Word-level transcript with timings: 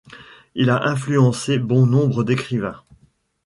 Il 0.55 0.71
a 0.71 0.87
influencé 0.87 1.59
bon 1.59 1.85
nombre 1.85 2.23
d'écrivains. 2.23 2.81